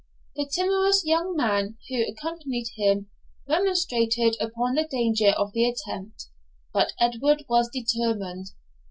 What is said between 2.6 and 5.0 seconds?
him remonstrated upon the